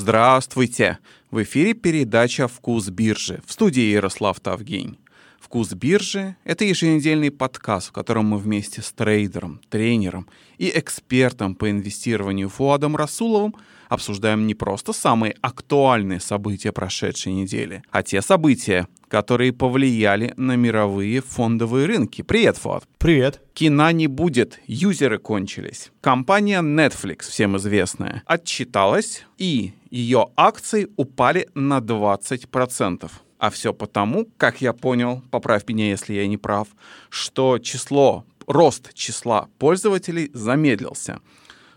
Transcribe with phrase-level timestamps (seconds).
[0.00, 0.98] Здравствуйте!
[1.30, 4.98] В эфире передача «Вкус биржи» в студии Ярослав Тавгень.
[5.38, 10.26] «Вкус биржи»— это еженедельный подкаст, в котором мы вместе с трейдером, тренером
[10.56, 13.54] и экспертом по инвестированию Фуадом Расуловым
[13.90, 21.20] обсуждаем не просто самые актуальные события прошедшей недели, а те события, которые повлияли на мировые
[21.20, 22.22] фондовые рынки.
[22.22, 22.84] Привет, Фуад.
[22.96, 23.42] Привет.
[23.52, 25.90] Кино не будет, юзеры кончились.
[26.00, 33.10] Компания Netflix, всем известная, отчиталась, и ее акции упали на 20%.
[33.38, 36.68] А все потому, как я понял, поправь меня, если я не прав,
[37.08, 41.20] что число, рост числа пользователей замедлился.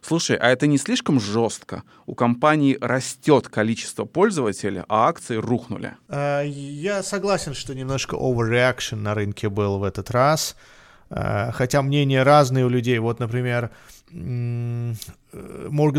[0.02, 1.84] Слушай, а это не слишком жестко?
[2.06, 5.96] У компании растет количество пользователей, а акции рухнули.
[6.10, 10.58] А, я согласен, что немножко overreaction на рынке был в этот раз.
[11.10, 13.00] А, хотя мнения разные у людей.
[13.00, 13.72] Вот, например,
[14.12, 14.98] Morgan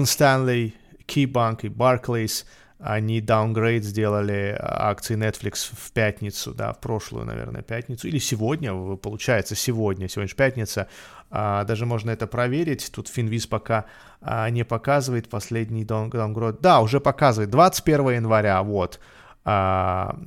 [0.05, 0.75] Stanley,
[1.07, 2.45] KeyBank и Barclays–
[2.85, 9.55] они downgrade сделали акции Netflix в пятницу, да, в прошлую, наверное, пятницу, или сегодня, получается,
[9.55, 10.89] сегодня, сегодня же пятница,
[11.31, 13.87] а, даже можно это проверить, тут Finviz пока
[14.21, 19.01] а, не показывает последний downgrade, да, уже показывает, 21 января, вот,
[19.47, 20.19] а,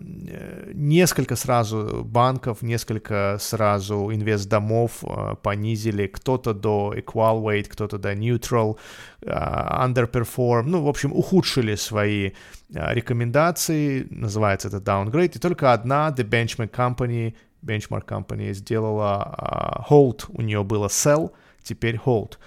[0.74, 8.78] несколько сразу банков, несколько сразу инвестдомов а, понизили, кто-то до equal weight, кто-то до neutral,
[9.26, 12.32] а, underperform, ну, в общем, ухудшили свои
[12.76, 19.86] а, рекомендации, называется это downgrade, и только одна, The Benchmark Company, Benchmark Company сделала а,
[19.90, 21.32] hold, у нее было sell,
[21.64, 22.38] теперь hold.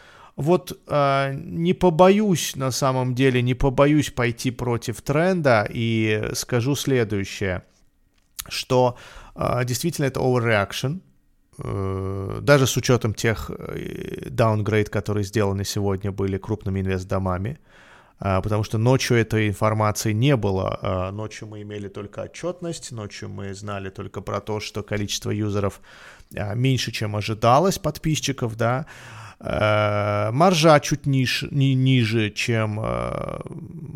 [0.41, 7.62] Вот э, не побоюсь, на самом деле, не побоюсь пойти против тренда и скажу следующее,
[8.48, 8.96] что
[9.34, 11.00] э, действительно это overreaction,
[11.58, 17.58] э, даже с учетом тех downgrade, которые сделаны сегодня были крупными инвестдомами,
[18.20, 23.28] э, потому что ночью этой информации не было, э, ночью мы имели только отчетность, ночью
[23.28, 25.83] мы знали только про то, что количество юзеров
[26.34, 33.40] э, меньше, чем ожидалось, подписчиков, да, Э, маржа чуть ниж, ни, ниже, чем э,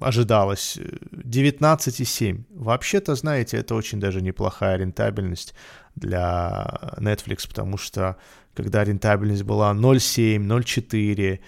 [0.01, 0.79] ожидалось.
[1.13, 2.45] 19,7.
[2.51, 5.55] Вообще-то, знаете, это очень даже неплохая рентабельность
[5.97, 8.17] для Netflix, потому что
[8.55, 11.39] когда рентабельность была 0,7, 0,4, э,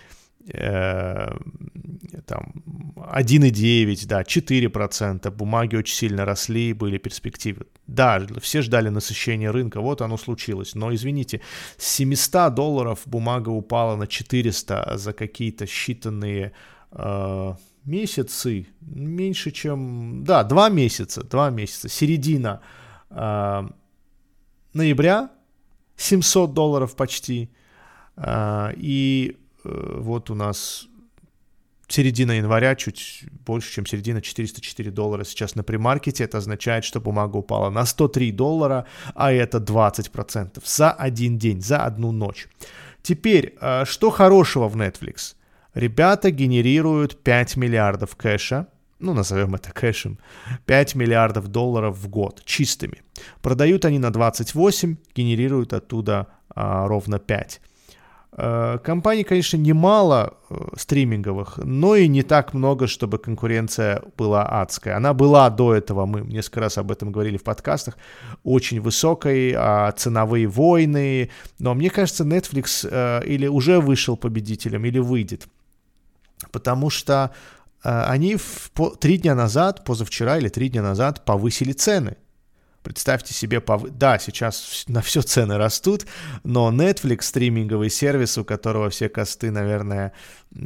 [0.46, 2.52] там
[2.96, 7.66] 1,9, да, 4%, бумаги очень сильно росли, были перспективы.
[7.86, 10.74] Да, все ждали насыщения рынка, вот оно случилось.
[10.74, 11.40] Но, извините,
[11.78, 16.52] с 700 долларов бумага упала на 400 за какие-то считанные
[16.92, 22.60] э, месяцы, меньше чем, да, два месяца, два месяца, середина
[23.10, 23.68] э,
[24.72, 25.30] ноября,
[25.96, 27.50] 700 долларов почти,
[28.16, 29.45] э, и э,
[30.00, 30.88] вот у нас
[31.88, 36.24] середина января, чуть больше, чем середина, 404 доллара сейчас на примаркете.
[36.24, 41.84] Это означает, что бумага упала на 103 доллара, а это 20% за один день, за
[41.84, 42.48] одну ночь.
[43.02, 45.36] Теперь, а, что хорошего в Netflix?
[45.74, 48.66] Ребята генерируют 5 миллиардов кэша,
[48.98, 50.18] ну, назовем это кэшем,
[50.64, 53.02] 5 миллиардов долларов в год чистыми.
[53.42, 57.60] Продают они на 28, генерируют оттуда а, ровно 5.
[58.38, 64.96] Э, компаний, конечно, немало э, стриминговых, но и не так много, чтобы конкуренция была адская.
[64.96, 67.96] Она была до этого, мы несколько раз об этом говорили в подкастах,
[68.44, 71.30] очень высокой, а ценовые войны.
[71.58, 75.48] Но мне кажется, Netflix э, или уже вышел победителем, или выйдет.
[76.52, 77.30] Потому что
[77.82, 82.16] они в, три дня назад, позавчера или три дня назад повысили цены.
[82.86, 83.82] Представьте себе, пов...
[83.90, 86.06] да, сейчас на все цены растут,
[86.44, 90.12] но Netflix, стриминговый сервис, у которого все косты, наверное,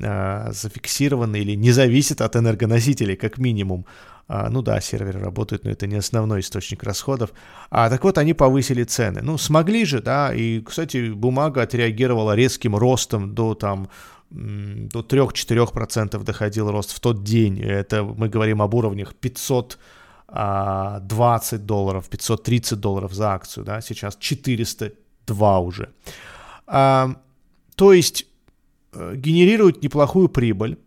[0.03, 3.87] а, зафиксированы или не зависят от энергоносителей, как минимум.
[4.29, 7.31] А, ну да, серверы работают, но это не основной источник расходов.
[7.71, 9.23] А так вот, они повысили цены.
[9.23, 13.89] Ну, смогли же, да, и, кстати, бумага отреагировала резким ростом до там
[14.31, 17.61] до 3-4% доходил рост в тот день.
[17.63, 19.79] Это мы говорим об уровнях 500
[20.33, 25.89] 20 а, долларов, 530 долларов за акцию, да, сейчас 402 уже.
[26.67, 28.27] То есть
[28.93, 30.79] э, генерирует неплохую прибыль,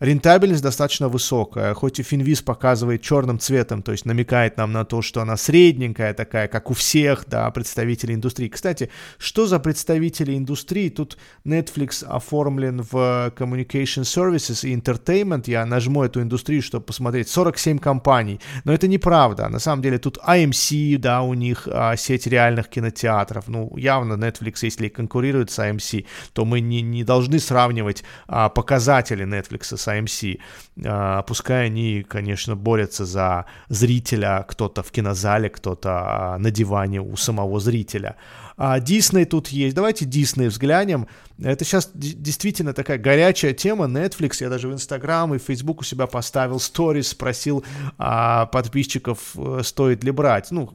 [0.00, 5.02] Рентабельность достаточно высокая, хоть и Финвиз показывает черным цветом, то есть намекает нам на то,
[5.02, 8.48] что она средненькая такая, как у всех, да, представителей индустрии.
[8.48, 8.88] Кстати,
[9.18, 10.88] что за представители индустрии?
[10.88, 15.44] Тут Netflix оформлен в Communication Services и Entertainment.
[15.48, 17.28] Я нажму эту индустрию, чтобы посмотреть.
[17.28, 18.40] 47 компаний.
[18.64, 19.50] Но это неправда.
[19.50, 23.48] На самом деле тут AMC, да, у них а, сеть реальных кинотеатров.
[23.48, 29.26] Ну, явно Netflix, если конкурирует с AMC, то мы не, не должны сравнивать а, показатели
[29.26, 30.38] Netflix с AMC.
[30.84, 37.60] А, пускай они, конечно, борются за зрителя, кто-то в кинозале, кто-то на диване у самого
[37.60, 38.16] зрителя.
[38.62, 39.74] А Disney тут есть.
[39.74, 41.06] Давайте Disney взглянем.
[41.42, 43.86] Это сейчас действительно такая горячая тема.
[43.86, 47.64] Netflix, я даже в Instagram и Facebook у себя поставил сторис, спросил
[47.96, 50.50] а, подписчиков, э, стоит ли брать.
[50.50, 50.70] Ну,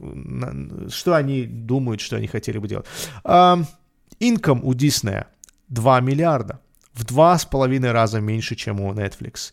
[0.88, 2.86] что они думают, что они хотели бы делать.
[3.22, 3.62] А,
[4.18, 5.24] инком у Disney
[5.68, 6.58] 2 миллиарда.
[6.96, 9.52] В два с половиной раза меньше, чем у Netflix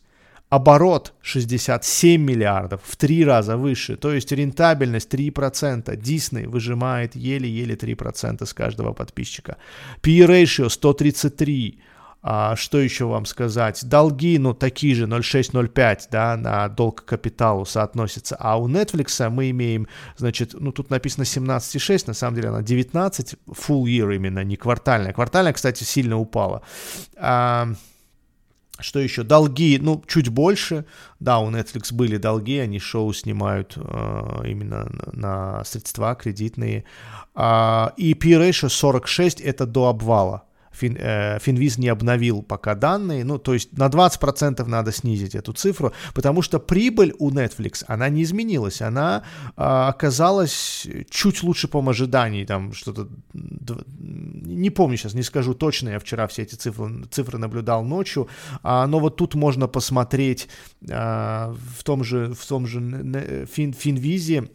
[0.49, 5.97] оборот 67 миллиардов, в три раза выше, то есть рентабельность 3%.
[5.97, 9.57] Disney выжимает еле-еле 3% с каждого подписчика.
[10.01, 11.79] P-ratio 133.
[12.25, 13.83] А, что еще вам сказать?
[13.83, 18.37] Долги, ну, такие же, 0,6-0,5, да, на долг к капиталу соотносятся.
[18.39, 23.35] А у Netflix мы имеем, значит, ну, тут написано 17,6, на самом деле она 19,
[23.49, 25.11] full year именно, не квартальная.
[25.11, 26.63] Квартальная, кстати, сильно упала.
[27.17, 27.67] А,
[28.79, 29.23] что еще?
[29.23, 30.85] Долги, ну, чуть больше.
[31.19, 36.85] Да, у Netflix были долги, они шоу снимают э, именно на средства кредитные.
[37.35, 40.43] А, и P-ratio 46 это до обвала.
[40.73, 45.53] Фин, э, Финвиз не обновил пока данные, ну, то есть на 20% надо снизить эту
[45.53, 51.83] цифру, потому что прибыль у Netflix, она не изменилась, она э, оказалась чуть лучше, по
[51.89, 57.37] ожиданий, там что-то, не помню сейчас, не скажу точно, я вчера все эти цифры, цифры
[57.37, 58.27] наблюдал ночью,
[58.63, 60.47] а, но вот тут можно посмотреть
[60.89, 62.79] а, в том же, в том же
[63.51, 64.49] Фин, Финвизе,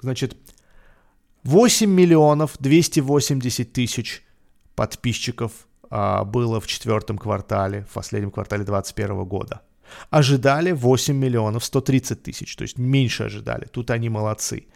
[0.00, 0.36] значит,
[1.44, 4.22] 8 миллионов 280 тысяч
[4.80, 5.52] подписчиков
[5.90, 9.60] а, было в четвертом квартале, в последнем квартале 2021 года.
[10.08, 13.66] Ожидали 8 миллионов 130 тысяч, то есть меньше ожидали.
[13.66, 14.68] Тут они молодцы.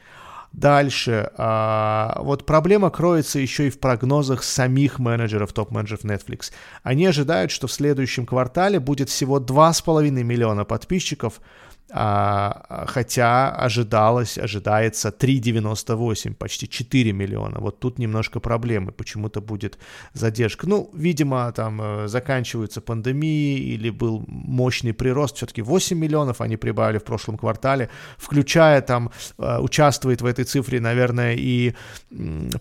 [0.52, 1.30] Дальше.
[1.38, 6.52] А, вот проблема кроется еще и в прогнозах самих менеджеров, топ-менеджеров Netflix.
[6.82, 11.40] Они ожидают, что в следующем квартале будет всего 2,5 миллиона подписчиков,
[11.90, 17.60] а, хотя ожидалось, ожидается 3,98, почти 4 миллиона.
[17.60, 19.78] Вот тут немножко проблемы, почему-то будет
[20.14, 20.66] задержка.
[20.66, 26.98] Ну, видимо, там э, заканчиваются пандемии или был мощный прирост, все-таки 8 миллионов они прибавили
[26.98, 31.74] в прошлом квартале, включая там, э, участвует в этой цифре, наверное, и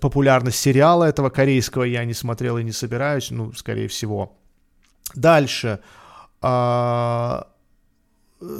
[0.01, 4.37] популярность сериала этого корейского, я не смотрел и не собираюсь, ну, скорее всего.
[5.15, 5.79] Дальше.
[6.41, 7.47] А,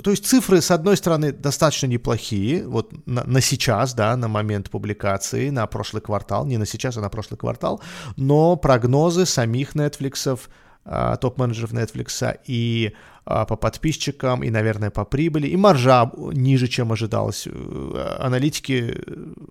[0.04, 4.70] то есть цифры, с одной стороны, достаточно неплохие, вот на, на сейчас, да, на момент
[4.70, 7.82] публикации, на прошлый квартал, не на сейчас, а на прошлый квартал,
[8.16, 10.40] но прогнозы самих Netflix,
[10.86, 12.94] а, топ-менеджеров Netflix и
[13.26, 17.48] а, по подписчикам, и, наверное, по прибыли, и маржа ниже, чем ожидалось.
[17.48, 18.94] Э, аналитики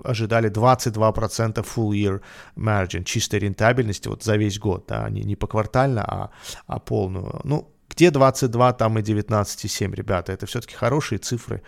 [0.05, 2.21] ожидали 22% full year
[2.57, 6.31] margin, чистой рентабельности вот за весь год, да, не, не поквартально, а,
[6.67, 7.41] а полную.
[7.45, 10.33] Ну, где 22, там и 19,7, ребята.
[10.33, 11.63] Это все-таки хорошие цифры.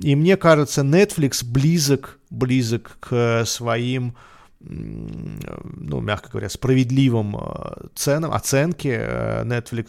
[0.00, 4.14] И мне кажется, Netflix близок, близок к своим,
[4.60, 8.98] ну, мягко говоря, справедливым э, ценам, оценке.
[9.00, 9.88] Э, Netflix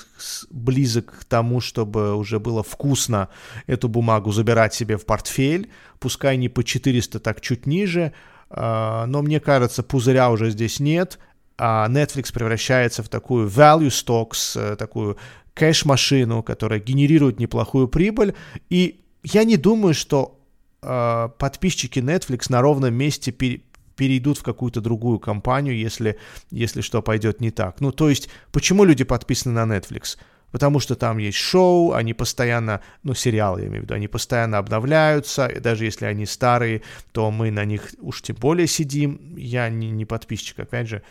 [0.49, 3.29] близок к тому, чтобы уже было вкусно
[3.67, 8.13] эту бумагу забирать себе в портфель, пускай не по 400, так чуть ниже,
[8.49, 11.19] э, но мне кажется, пузыря уже здесь нет,
[11.57, 15.17] а Netflix превращается в такую value stocks, такую
[15.55, 18.35] кэш-машину, которая генерирует неплохую прибыль.
[18.69, 20.39] И я не думаю, что
[20.81, 23.61] э, подписчики Netflix на ровном месте пере,
[23.95, 26.19] перейдут в какую-то другую компанию, если,
[26.51, 27.79] если что пойдет не так.
[27.79, 30.17] Ну, то есть, почему люди подписаны на Netflix?
[30.51, 34.57] Потому что там есть шоу, они постоянно, ну, сериалы, я имею в виду, они постоянно
[34.57, 36.81] обновляются, и даже если они старые,
[37.11, 39.35] то мы на них уж тем более сидим.
[39.37, 41.01] Я не, не подписчик, опять же.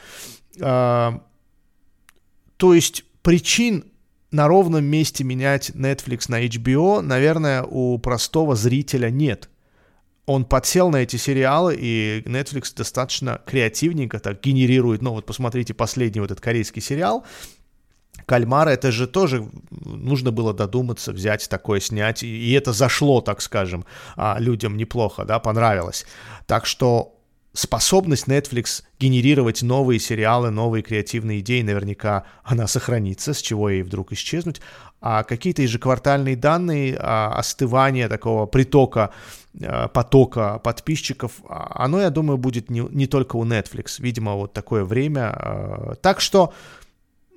[0.61, 1.23] А,
[2.57, 3.85] то есть причин
[4.35, 9.49] на ровном месте менять Netflix на HBO, наверное, у простого зрителя нет.
[10.27, 15.03] Он подсел на эти сериалы, и Netflix достаточно креативненько так генерирует.
[15.03, 17.25] Ну, вот посмотрите последний вот этот корейский сериал.
[18.27, 23.85] Кальмара, это же тоже нужно было додуматься, взять такое, снять, и это зашло, так скажем,
[24.17, 26.07] а, людям неплохо, да, понравилось.
[26.47, 27.14] Так что
[27.55, 34.13] способность Netflix генерировать новые сериалы, новые креативные идеи, наверняка она сохранится, с чего ей вдруг
[34.13, 34.61] исчезнуть.
[35.01, 39.11] А какие-то ежеквартальные данные, а, остывание такого притока,
[39.63, 43.97] а, потока подписчиков, а, оно, я думаю, будет не, не только у Netflix.
[43.99, 45.97] Видимо, вот такое время.
[46.03, 46.53] Так что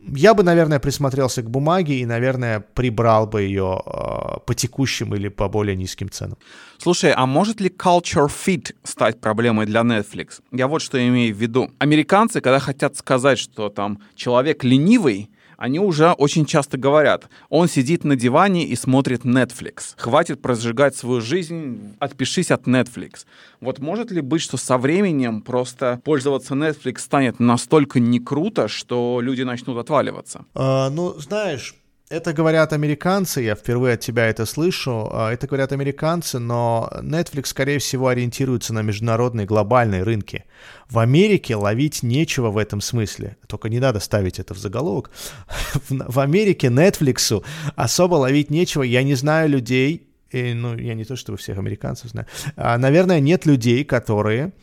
[0.08, 5.30] я бы, наверное, присмотрелся к бумаге и, наверное, прибрал бы ее э, по текущим или
[5.30, 6.38] по более низким ценам.
[6.78, 10.42] Слушай, а может ли culture fit стать проблемой для Netflix?
[10.52, 11.72] Я вот что имею в виду.
[11.80, 18.04] Американцы, когда хотят сказать, что там человек ленивый, они уже очень часто говорят, он сидит
[18.04, 19.96] на диване и смотрит Netflix.
[19.98, 23.26] Хватит прожигать свою жизнь, отпишись от Netflix.
[23.60, 29.20] Вот может ли быть, что со временем просто пользоваться Netflix станет настолько не круто, что
[29.22, 30.46] люди начнут отваливаться?
[30.54, 31.76] А, ну, знаешь,
[32.10, 37.48] это говорят американцы, я впервые от тебя это слышу, а, это говорят американцы, но Netflix,
[37.48, 40.46] скорее всего, ориентируется на международные глобальные рынки.
[40.90, 45.12] В Америке ловить нечего в этом смысле, только не надо ставить это в заголовок.
[45.90, 47.44] В Америке Netflix
[47.76, 52.12] особо ловить нечего, я не знаю людей, и, ну, я не то чтобы всех американцев
[52.12, 54.54] знаю, а, наверное, нет людей, которые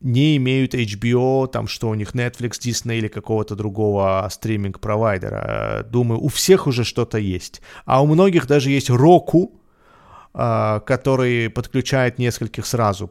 [0.00, 5.84] не имеют HBO, там что у них Netflix, Disney или какого-то другого стриминг-провайдера.
[5.90, 7.60] Думаю, у всех уже что-то есть.
[7.84, 9.50] А у многих даже есть Roku,
[10.34, 13.08] а, который подключает нескольких сразу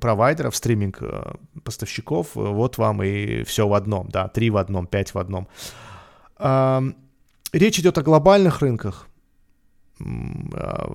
[0.00, 2.28] провайдеров, стриминг-поставщиков.
[2.34, 5.46] Э, вот вам и все в одном, да, три в одном, пять в одном.
[7.52, 9.09] Речь идет о глобальных рынках.
[10.00, 10.92] А,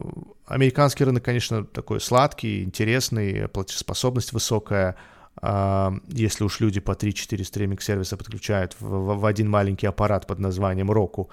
[0.47, 4.95] американский рынок, конечно, такой сладкий, интересный, платежеспособность высокая.
[5.41, 11.29] А, если уж люди по 3-4 стриминг-сервиса подключают в, один маленький аппарат под названием Roku.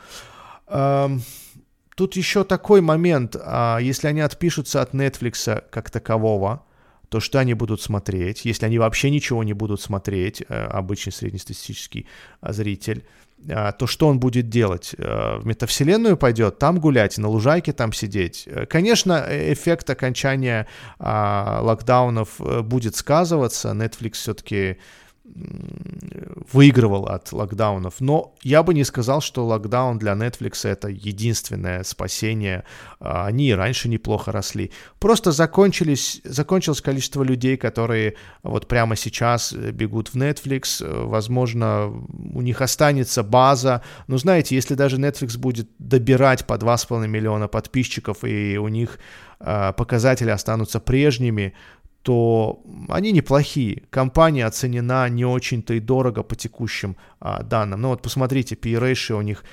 [1.94, 6.64] Тут еще такой момент, а, если они отпишутся от Netflix как такового,
[7.10, 12.06] то что они будут смотреть, если они вообще ничего не будут смотреть, э, обычный среднестатистический
[12.40, 13.04] зритель,
[13.46, 14.94] то что он будет делать?
[14.98, 18.44] Э, в метавселенную пойдет, там гулять, на лужайке там сидеть.
[18.46, 20.66] Э, конечно, э, эффект окончания
[20.98, 23.70] а, локдаунов будет сказываться.
[23.70, 24.78] Netflix все-таки
[25.24, 28.00] выигрывал от локдаунов.
[28.00, 32.64] Но я бы не сказал, что локдаун для Netflix это единственное спасение.
[32.98, 34.72] А, они и раньше неплохо росли.
[34.98, 40.84] Просто закончились, закончилось количество людей, которые вот прямо сейчас бегут в Netflix.
[41.06, 41.86] Возможно,
[42.34, 43.82] у них останется база.
[44.08, 48.98] Но знаете, если даже Netflix будет добирать по 2,5 миллиона подписчиков, и у них
[49.38, 51.54] а, показатели останутся прежними,
[52.02, 53.82] то они неплохие.
[53.90, 57.80] Компания оценена не очень-то и дорого по текущим а, данным.
[57.80, 59.44] Ну вот посмотрите, P-ratio у них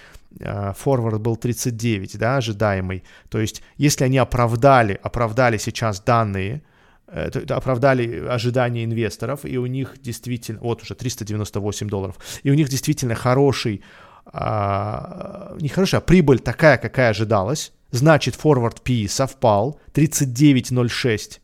[0.78, 3.04] форвард был 39, да, ожидаемый.
[3.30, 6.62] То есть если они оправдали, оправдали сейчас данные,
[7.08, 12.70] э, оправдали ожидания инвесторов, и у них действительно, вот уже 398 долларов, и у них
[12.70, 13.82] действительно хороший,
[14.26, 21.40] а, не хорошая, а прибыль такая, какая ожидалась, значит, форвард P совпал, 39.06,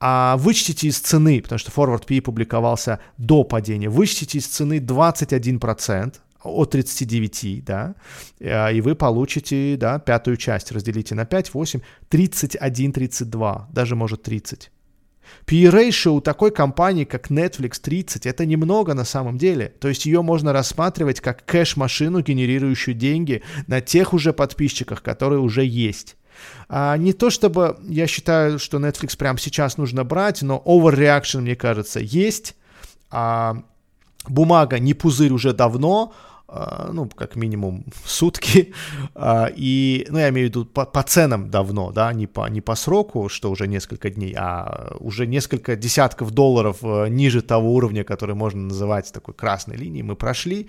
[0.00, 6.14] а вычтите из цены, потому что Forward PE публиковался до падения, вычтите из цены 21%,
[6.44, 7.94] от 39, да,
[8.38, 14.22] э, и вы получите, да, пятую часть, разделите на 5, 8, 31, 32, даже может
[14.22, 14.70] 30.
[15.46, 19.74] P-ratio у такой компании, как Netflix 30, это немного на самом деле.
[19.80, 25.64] То есть ее можно рассматривать как кэш-машину, генерирующую деньги на тех уже подписчиках, которые уже
[25.64, 26.16] есть.
[26.68, 31.56] А, не то чтобы я считаю, что Netflix прямо сейчас нужно брать, но overreaction, мне
[31.56, 32.56] кажется, есть.
[33.10, 33.62] А,
[34.26, 36.12] бумага не пузырь уже давно,
[36.92, 38.72] ну, как минимум сутки,
[39.14, 42.60] а, и, ну, я имею в виду по, по ценам давно, да, не по, не
[42.60, 48.02] по сроку, что уже несколько дней, а уже несколько десятков долларов э, ниже того уровня,
[48.02, 50.68] который можно называть такой красной линией, мы прошли,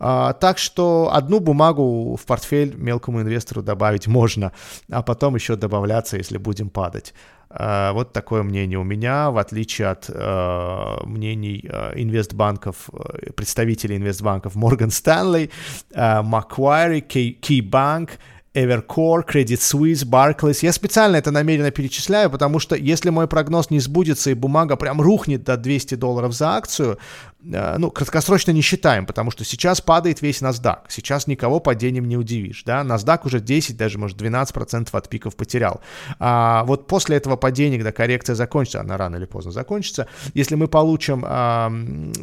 [0.00, 4.52] а, так что одну бумагу в портфель мелкому инвестору добавить можно,
[4.90, 7.14] а потом еще добавляться, если будем падать.
[7.50, 13.96] Э, вот такое мнение у меня, в отличие от э, мнений э, инвестбанков, э, представителей
[13.96, 15.50] инвестбанков Morgan Stanley,
[15.92, 17.06] э, Macquarie,
[17.40, 18.10] Key Bank,
[18.54, 20.58] Evercore, Credit Suisse, Barclays.
[20.62, 25.00] Я специально это намеренно перечисляю, потому что если мой прогноз не сбудется и бумага прям
[25.00, 26.98] рухнет до 200 долларов за акцию,
[27.44, 30.78] э, ну, краткосрочно не считаем, потому что сейчас падает весь NASDAQ.
[30.88, 32.82] Сейчас никого падением не удивишь, да.
[32.82, 35.80] NASDAQ уже 10, даже, может, 12% от пиков потерял.
[36.18, 40.66] А вот после этого падения, когда коррекция закончится, она рано или поздно закончится, если мы
[40.66, 41.72] получим а,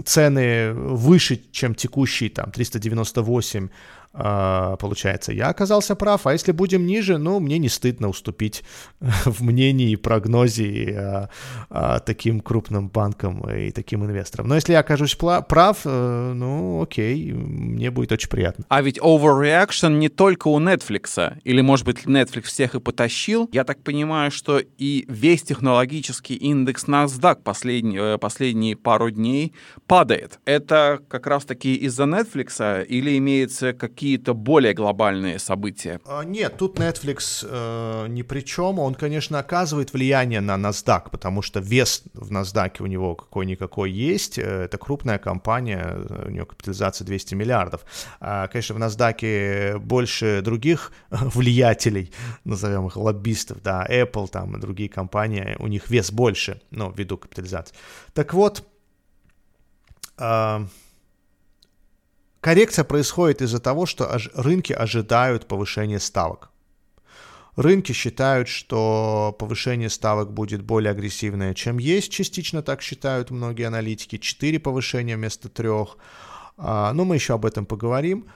[0.03, 3.69] цены выше, чем текущие, там, 398 а,
[4.11, 6.25] получается, я оказался прав.
[6.27, 8.63] А если будем ниже, ну, мне не стыдно уступить
[8.99, 11.29] в мнении и прогнозе а,
[11.69, 14.47] а, таким крупным банкам и таким инвесторам.
[14.47, 18.65] Но если я окажусь прав, э, ну, окей, мне будет очень приятно.
[18.69, 21.37] А ведь overreaction не только у Netflix.
[21.43, 23.49] Или, может быть, Netflix всех и потащил.
[23.51, 29.53] Я так понимаю, что и весь технологический индекс NASDAQ последние, э, последние пару дней
[29.85, 30.39] падает.
[30.45, 35.99] Это как раз-таки из-за Netflix или имеется как какие-то более глобальные события?
[36.05, 38.77] А, нет, тут Netflix э, ни при чем.
[38.77, 44.37] Он, конечно, оказывает влияние на NASDAQ, потому что вес в NASDAQ у него какой-никакой есть.
[44.37, 47.85] Э, это крупная компания, у нее капитализация 200 миллиардов.
[48.19, 52.11] А, конечно, в NASDAQ больше других влиятелей,
[52.43, 57.17] назовем их лоббистов, да, Apple там и другие компании, у них вес больше, ну, ввиду
[57.17, 57.75] капитализации.
[58.13, 58.63] Так вот,
[60.19, 60.67] э,
[62.41, 66.51] Коррекция происходит из-за того, что рынки ожидают повышения ставок.
[67.55, 72.11] Рынки считают, что повышение ставок будет более агрессивное, чем есть.
[72.11, 74.19] Частично так считают многие аналитики.
[74.19, 75.97] Четыре повышения вместо трех.
[76.57, 78.27] А, но мы еще об этом поговорим.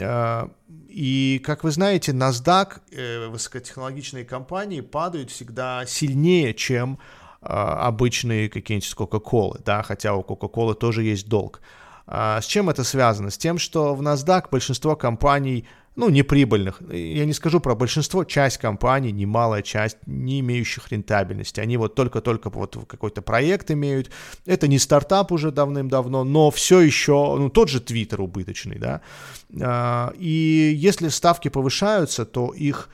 [0.00, 0.50] А,
[0.88, 6.98] и, как вы знаете, NASDAQ, э, высокотехнологичные компании падают всегда сильнее, чем
[7.42, 11.60] а, обычные какие-нибудь Coca-Cola, да, хотя у Coca-Cola тоже есть долг.
[12.06, 13.30] А, с чем это связано?
[13.30, 18.58] С тем, что в NASDAQ большинство компаний, ну, неприбыльных, я не скажу про большинство, часть
[18.58, 21.60] компаний, немалая часть, не имеющих рентабельности.
[21.60, 24.10] Они вот только-только вот какой-то проект имеют.
[24.46, 29.00] Это не стартап уже давным-давно, но все еще, ну, тот же Twitter убыточный, да.
[29.60, 32.88] А, и если ставки повышаются, то их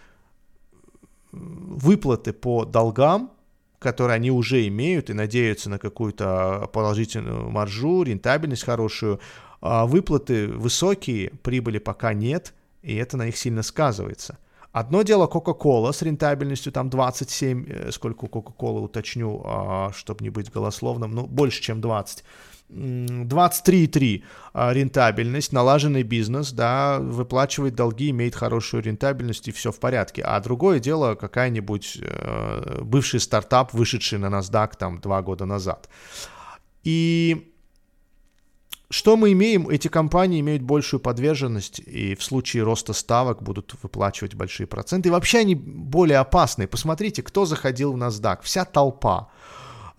[1.31, 3.31] выплаты по долгам
[3.79, 9.21] которые они уже имеют и надеются на какую-то положительную маржу, рентабельность хорошую,
[9.61, 14.39] а выплаты высокие, прибыли пока нет, и это на них сильно сказывается.
[14.73, 20.53] Одно дело Coca-Cola с рентабельностью там 27, э, сколько Coca-Cola уточню, а, чтобы не быть
[20.53, 22.23] голословным, ну больше, чем 20.
[22.71, 24.23] 23,3
[24.53, 30.23] а, рентабельность, налаженный бизнес, да, выплачивает долги, имеет хорошую рентабельность и все в порядке.
[30.23, 35.89] А другое дело какая-нибудь э, бывший стартап, вышедший на NASDAQ там два года назад.
[36.85, 37.53] И
[38.91, 39.69] что мы имеем?
[39.69, 45.09] Эти компании имеют большую подверженность и в случае роста ставок будут выплачивать большие проценты.
[45.09, 46.69] И вообще они более опасные.
[46.69, 48.39] Посмотрите, кто заходил в NASDAQ.
[48.43, 49.29] Вся толпа.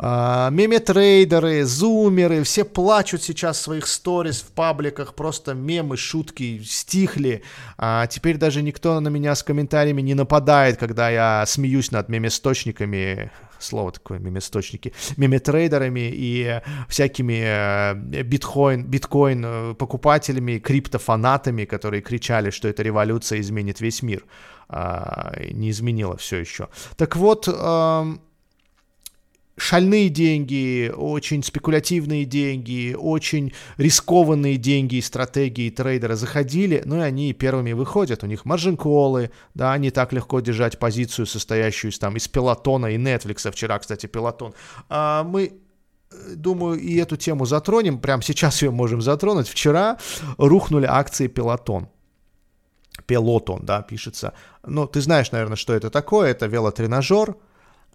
[0.02, 7.44] А, меме-трейдеры, зумеры, все плачут сейчас в своих сторис в пабликах, просто мемы, шутки стихли.
[7.78, 13.30] А теперь даже никто на меня с комментариями не нападает, когда я смеюсь над меместочниками,
[13.60, 22.70] слово такое, меместочники, меме-трейдерами и всякими э, биткоин, биткоин э, покупателями, криптофанатами, которые кричали, что
[22.70, 24.24] эта революция изменит весь мир.
[24.70, 26.70] А, не изменила все еще.
[26.96, 27.50] Так вот,
[29.60, 37.34] шальные деньги, очень спекулятивные деньги, очень рискованные деньги и стратегии трейдера заходили, ну и они
[37.34, 38.24] первыми выходят.
[38.24, 42.98] У них маржин-колы, да, не так легко держать позицию, состоящую из, там, из пилотона и
[42.98, 43.52] Netflix.
[43.52, 44.54] Вчера, кстати, пилотон.
[44.90, 45.54] А мы
[46.12, 48.00] э, думаю, и эту тему затронем.
[48.00, 49.48] Прямо сейчас ее можем затронуть.
[49.48, 49.98] Вчера
[50.38, 51.90] рухнули акции Пилотон.
[53.06, 54.34] Пилотон, да, пишется.
[54.66, 56.30] Ну, ты знаешь, наверное, что это такое.
[56.30, 57.36] Это велотренажер,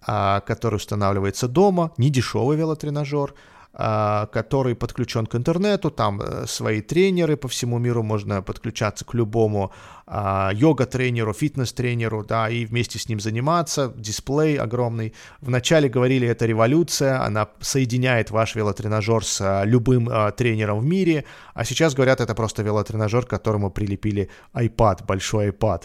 [0.05, 3.33] который устанавливается дома, не дешевый велотренажер,
[3.77, 9.13] а, который подключен к интернету, там э, свои тренеры по всему миру, можно подключаться к
[9.13, 9.73] любому
[10.07, 15.13] а, йога-тренеру, фитнес-тренеру, да, и вместе с ним заниматься, дисплей огромный.
[15.41, 21.95] Вначале говорили, это революция, она соединяет ваш велотренажер с любым тренером в мире, а сейчас
[21.95, 25.83] говорят, это просто велотренажер, к которому прилепили iPad, большой iPad.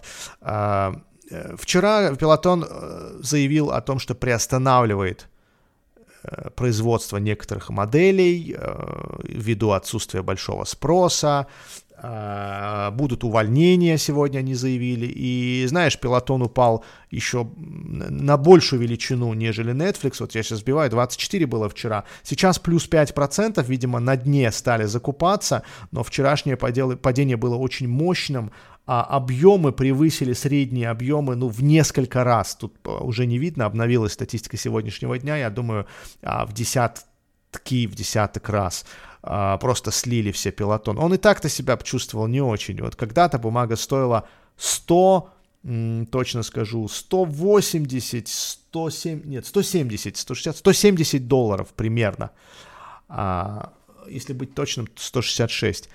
[1.30, 5.28] Э, вчера Пелотон э, заявил о том, что приостанавливает
[6.22, 8.56] э, производство некоторых моделей
[9.24, 11.46] ввиду отсутствия большого спроса.
[12.92, 15.04] Будут увольнения, сегодня они заявили.
[15.04, 20.16] И знаешь, пилотон упал еще на большую величину, нежели Netflix.
[20.20, 22.04] Вот я сейчас сбиваю, 24 было вчера.
[22.22, 25.62] Сейчас плюс 5%, видимо, на дне стали закупаться.
[25.90, 28.50] Но вчерашнее падение было очень мощным
[28.86, 32.54] а объемы превысили средние объемы ну, в несколько раз.
[32.56, 35.86] Тут а, уже не видно, обновилась статистика сегодняшнего дня, я думаю,
[36.22, 38.84] а, в десятки, в десяток раз
[39.22, 40.98] а, просто слили все пилотон.
[40.98, 42.80] Он и так-то себя чувствовал не очень.
[42.82, 45.30] Вот когда-то бумага стоила 100,
[46.10, 52.30] точно скажу, 180, 107, нет, 170, 160, 170 долларов примерно.
[53.08, 53.72] А,
[54.08, 55.88] если быть точным, 166.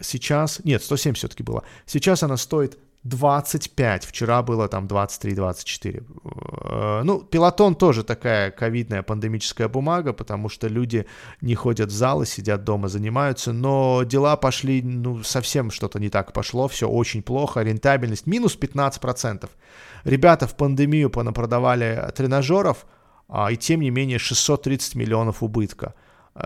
[0.00, 1.64] Сейчас, нет, 107 все-таки было.
[1.86, 6.04] Сейчас она стоит 25, вчера было там 23-24.
[6.64, 11.06] Э, ну, пилотон тоже такая ковидная пандемическая бумага, потому что люди
[11.40, 16.34] не ходят в залы, сидят дома, занимаются, но дела пошли, ну, совсем что-то не так
[16.34, 19.48] пошло, все очень плохо, рентабельность минус 15%.
[20.04, 22.84] Ребята в пандемию понапродавали тренажеров,
[23.28, 25.94] а, и тем не менее 630 миллионов убытка–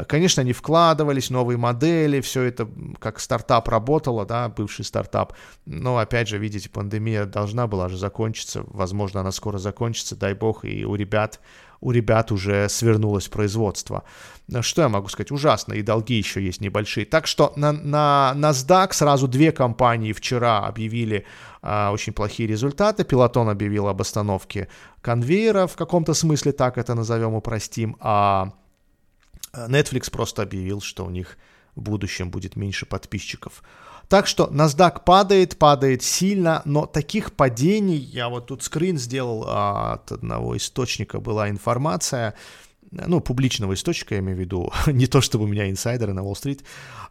[0.09, 5.35] конечно, они вкладывались, новые модели, все это как стартап работало, да, бывший стартап.
[5.67, 8.65] Но, опять же, видите, пандемия должна была же закончиться.
[8.69, 11.41] Возможно, она скоро закончится, дай бог, и у ребят,
[11.81, 14.05] у ребят уже свернулось производство.
[14.61, 15.31] Что я могу сказать?
[15.31, 17.07] Ужасно, и долги еще есть небольшие.
[17.07, 21.25] Так что на, на NASDAQ сразу две компании вчера объявили
[21.63, 23.05] а, очень плохие результаты.
[23.05, 24.69] Пилотон объявил об остановке
[25.01, 28.53] конвейера, в каком-то смысле так это назовем, упростим, а
[29.69, 31.39] Netflix просто объявил, что у них
[31.75, 33.63] в будущем будет меньше подписчиков.
[34.09, 39.95] Так что NASDAQ падает, падает сильно, но таких падений, я вот тут скрин сделал а,
[39.95, 42.35] от одного источника, была информация,
[42.91, 46.65] ну, публичного источника, я имею в виду, не то чтобы у меня инсайдеры на Уолл-стрит,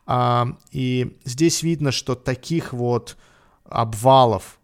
[0.06, 3.17] а, и здесь видно, что таких вот
[3.65, 4.60] обвалов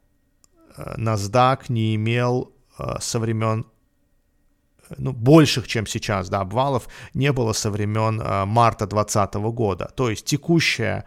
[0.78, 3.66] э, NASDAQ не имел э, со времен
[4.98, 9.92] ну, больших, чем сейчас, да, обвалов не было со времен э, марта 2020 года.
[9.96, 11.06] То есть текущая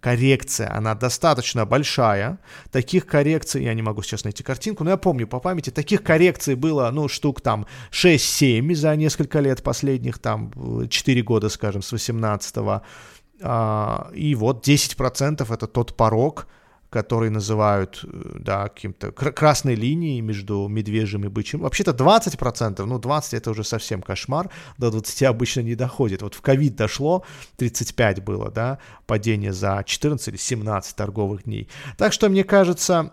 [0.00, 2.38] коррекция, она достаточно большая.
[2.70, 6.54] Таких коррекций, я не могу сейчас найти картинку, но я помню по памяти, таких коррекций
[6.54, 10.52] было, ну, штук там 6-7 за несколько лет последних, там,
[10.88, 12.80] 4 года, скажем, с 18 -го.
[13.42, 16.46] А, и вот 10% это тот порог,
[16.90, 21.60] который называют, э, да, каким-то красной линией между медвежьим и бычьим.
[21.60, 26.22] Вообще-то 20%, ну 20 это уже совсем кошмар, до 20 обычно не доходит.
[26.22, 27.24] Вот в ковид дошло,
[27.56, 31.68] 35 было, да, падение за 14 или 17 торговых дней.
[31.96, 33.12] Так что, мне кажется,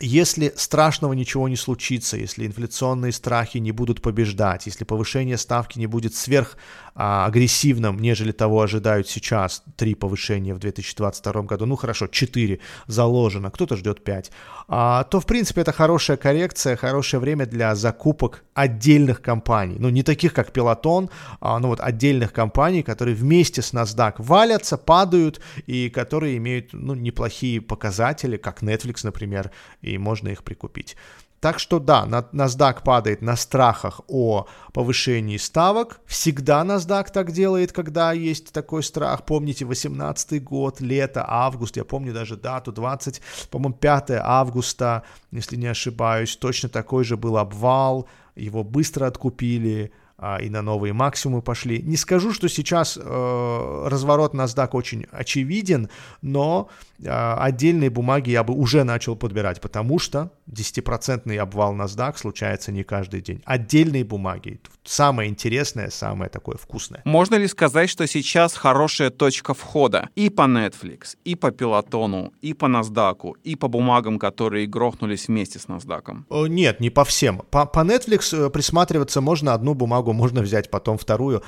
[0.00, 5.86] если страшного ничего не случится, если инфляционные страхи не будут побеждать, если повышение ставки не
[5.86, 6.56] будет сверх
[6.94, 13.50] а, агрессивным, нежели того ожидают сейчас, три повышения в 2022 году, ну хорошо, четыре заложено,
[13.50, 14.30] кто-то ждет пять,
[14.68, 20.02] а, то в принципе это хорошая коррекция, хорошее время для закупок отдельных компаний, ну не
[20.02, 25.90] таких как Пелотон, а, ну вот отдельных компаний, которые вместе с NASDAQ валятся, падают и
[25.90, 29.50] которые имеют ну, неплохие показатели, как Netflix, например,
[29.82, 30.96] и можно их прикупить.
[31.44, 36.00] Так что да, NASDAQ падает на страхах о повышении ставок.
[36.06, 39.26] Всегда NASDAQ так делает, когда есть такой страх.
[39.26, 45.02] Помните, 18 год, лето, август, я помню даже дату, 20, по-моему, 5 августа,
[45.32, 49.92] если не ошибаюсь, точно такой же был обвал, его быстро откупили,
[50.40, 51.82] и на новые максимумы пошли.
[51.82, 55.88] Не скажу, что сейчас э, разворот NASDAQ очень очевиден,
[56.22, 62.72] но э, отдельные бумаги я бы уже начал подбирать, потому что 10% обвал NASDAQ случается
[62.72, 63.42] не каждый день.
[63.44, 67.02] Отдельные бумаги, самое интересное, самое такое вкусное.
[67.04, 72.54] Можно ли сказать, что сейчас хорошая точка входа и по Netflix, и по Пилотону, и
[72.54, 76.24] по NASDAQ, и по бумагам, которые грохнулись вместе с NASDAQ?
[76.30, 77.42] Э, нет, не по всем.
[77.50, 81.42] По, по Netflix э, присматриваться можно одну бумагу можно взять потом вторую.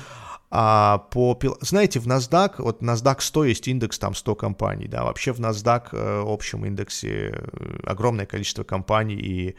[0.49, 5.33] А по, знаете, в NASDAQ, вот NASDAQ 100 есть индекс, там 100 компаний, да, вообще
[5.33, 9.55] в NASDAQ э, общем индексе э, огромное количество компаний, и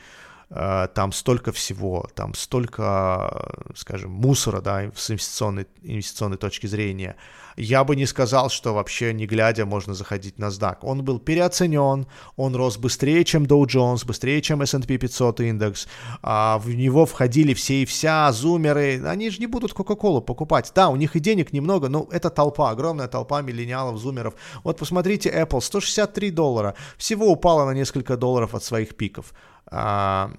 [0.48, 7.16] там столько всего, там столько, скажем, мусора, да, с инвестиционной, инвестиционной точки зрения–
[7.58, 10.76] я бы не сказал, что вообще не глядя можно заходить на NASDAQ.
[10.82, 12.06] Он был переоценен,
[12.36, 15.88] он рос быстрее, чем Dow Jones, быстрее, чем S&P 500 индекс.
[16.22, 19.02] А в него входили все и вся, зумеры.
[19.04, 20.70] Они же не будут Кока-Колу покупать.
[20.72, 24.34] Да, у них и денег немного, но это толпа, огромная толпа миллениалов, зумеров.
[24.62, 26.76] Вот посмотрите Apple, 163 доллара.
[26.96, 29.34] Всего упало на несколько долларов от своих пиков.
[29.70, 30.30] А,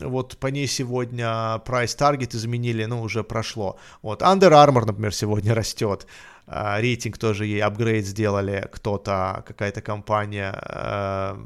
[0.00, 1.26] вот по ней сегодня
[1.64, 3.78] price target изменили, ну, уже прошло.
[4.02, 6.06] Вот Under Armour, например, сегодня растет.
[6.46, 11.38] А, рейтинг тоже ей апгрейд сделали кто-то, какая-то компания, а,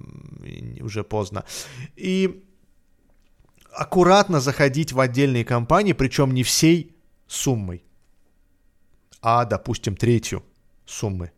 [0.81, 1.45] уже поздно.
[1.97, 2.45] И
[3.73, 6.95] аккуратно заходить в отдельные компании, причем не всей
[7.27, 7.85] суммой,
[9.21, 10.43] а, допустим, третью
[10.85, 11.31] суммы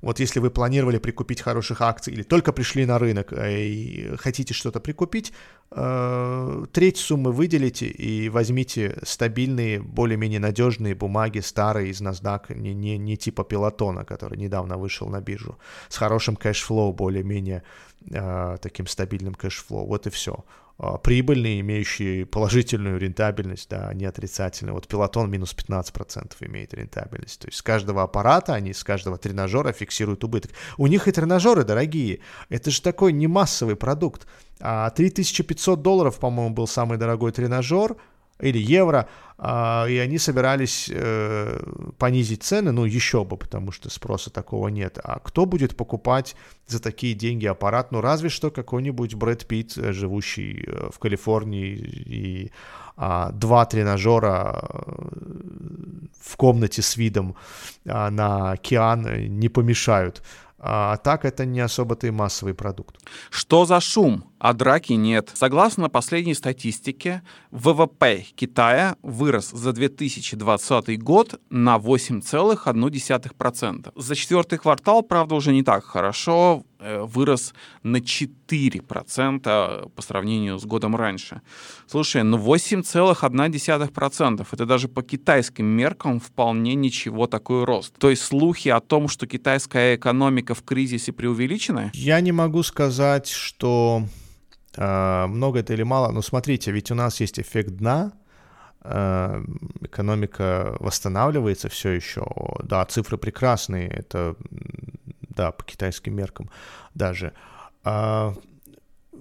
[0.00, 4.54] вот если вы планировали прикупить хороших акций или только пришли на рынок э, и хотите
[4.54, 5.32] что-то прикупить,
[5.70, 12.98] э, треть суммы выделите и возьмите стабильные, более-менее надежные бумаги, старые из NASDAQ, не, не,
[12.98, 17.62] не типа пилотона, который недавно вышел на биржу, с хорошим cash flow, более-менее
[18.10, 19.86] э, таким стабильным cash flow.
[19.86, 20.44] Вот и все.
[20.78, 24.74] А, прибыльные, имеющие положительную рентабельность, да, не отрицательную.
[24.74, 27.40] Вот пилотон минус 15% имеет рентабельность.
[27.40, 30.50] То есть с каждого аппарата, они с каждого тренажера фиксируют убыток.
[30.76, 32.20] У них и тренажеры дорогие.
[32.50, 34.26] Это же такой не массовый продукт.
[34.60, 37.96] А 3500 долларов, по-моему, был самый дорогой тренажер.
[38.40, 41.58] Или евро, а, и они собирались э,
[41.98, 44.98] понизить цены, ну еще бы, потому что спроса такого нет.
[45.02, 47.92] А кто будет покупать за такие деньги аппарат?
[47.92, 52.52] Ну разве что какой-нибудь Брэд Питт, э, живущий э, в Калифорнии, и
[52.98, 54.64] а, два тренажера
[56.18, 57.36] в комнате с видом
[57.86, 60.22] а, на океан не помешают
[60.68, 62.96] а так это не особо-то и массовый продукт.
[63.30, 64.24] Что за шум?
[64.38, 65.30] А драки нет.
[65.34, 73.92] Согласно последней статистике, ВВП Китая вырос за 2020 год на 8,1%.
[73.94, 76.64] За четвертый квартал, правда, уже не так хорошо.
[76.78, 81.40] Э, вырос на 4% по сравнению с годом раньше.
[81.86, 87.94] Слушай, ну 8,1% это даже по китайским меркам вполне ничего такой рост.
[87.98, 91.92] То есть слухи о том, что китайская экономика в кризисе преувеличены?
[91.94, 94.02] Я не могу сказать, что
[94.76, 96.12] э, много это или мало.
[96.12, 98.12] Но смотрите, ведь у нас есть эффект дна,
[98.82, 99.42] э,
[99.80, 102.26] экономика восстанавливается все еще.
[102.62, 104.36] Да, цифры прекрасные, это
[105.36, 106.50] да, по китайским меркам
[106.94, 107.32] даже.
[107.84, 108.34] А,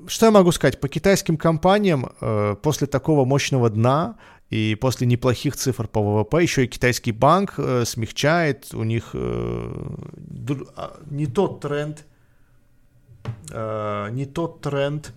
[0.08, 0.80] что я могу сказать?
[0.80, 4.18] По китайским компаниям э, после такого мощного дна
[4.50, 9.74] и после неплохих цифр по ВВП еще и китайский банк э, смягчает, у них э,
[10.76, 12.06] а, не тот тренд,
[13.50, 15.12] не тот тренд,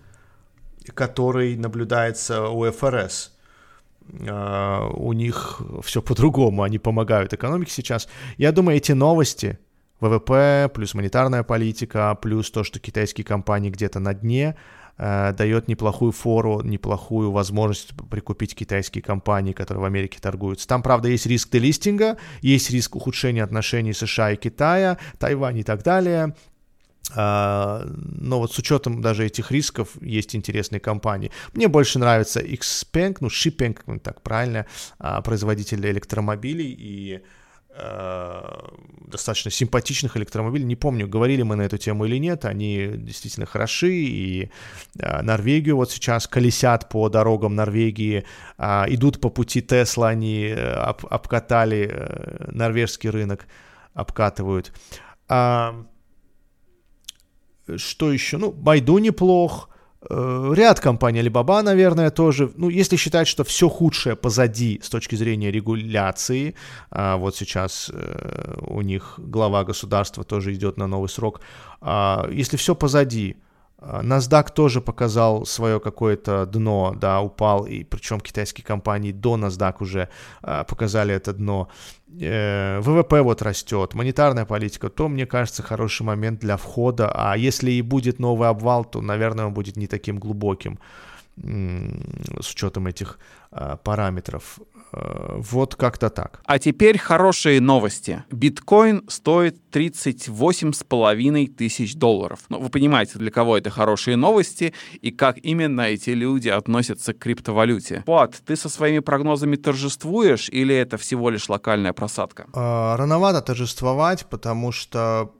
[0.94, 3.34] который наблюдается у ФРС.
[4.10, 8.08] У них все по-другому, они помогают экономике сейчас.
[8.38, 9.58] Я думаю, эти новости,
[10.00, 14.54] ВВП, плюс монетарная политика, плюс то, что китайские компании где-то на дне,
[14.96, 20.68] э, дает неплохую фору, неплохую возможность прикупить китайские компании, которые в Америке торгуются.
[20.68, 25.82] Там, правда, есть риск делистинга, есть риск ухудшения отношений США и Китая, Тайвань и так
[25.82, 26.34] далее.
[27.16, 31.30] Uh, но вот с учетом даже этих рисков есть интересные компании.
[31.54, 34.66] Мне больше нравится Xpeng, ну Shipeng, так правильно,
[34.98, 37.22] uh, производитель электромобилей и Э,
[39.08, 40.64] достаточно симпатичных электромобилей.
[40.64, 42.44] Не помню, говорили мы на эту тему или нет.
[42.44, 43.92] Они действительно хороши.
[43.92, 44.50] И
[44.98, 48.24] э, Норвегию вот сейчас колесят по дорогам Норвегии,
[48.58, 53.46] э, идут по пути Тесла, они об, обкатали норвежский рынок,
[53.94, 54.72] обкатывают.
[55.28, 55.84] А,
[57.76, 58.38] что еще?
[58.38, 59.68] Ну, Байду неплох.
[60.10, 62.50] Э, ряд компаний Alibaba, наверное, тоже.
[62.56, 66.54] Ну, если считать, что все худшее позади с точки зрения регуляции,
[66.90, 71.40] а вот сейчас э, у них глава государства тоже идет на новый срок,
[71.80, 73.36] а если все позади,
[73.80, 80.08] NASDAQ тоже показал свое какое-то дно, да, упал, и причем китайские компании до NASDAQ уже
[80.42, 81.68] а, показали это дно.
[82.20, 87.70] Э, ВВП вот растет, монетарная политика, то, мне кажется, хороший момент для входа, а если
[87.70, 90.78] и будет новый обвал, то, наверное, он будет не таким глубоким
[91.42, 93.18] с учетом этих
[93.50, 94.58] а, параметров.
[94.92, 96.40] Э, вот как-то так.
[96.44, 98.24] А теперь хорошие новости.
[98.30, 102.40] Биткоин стоит 38,5 тысяч долларов.
[102.48, 107.18] Ну, вы понимаете, для кого это хорошие новости и как именно эти люди относятся к
[107.18, 108.02] криптовалюте.
[108.06, 112.46] Пат, ты со своими прогнозами торжествуешь или это всего лишь локальная просадка?
[112.52, 115.32] А, рановато торжествовать, потому что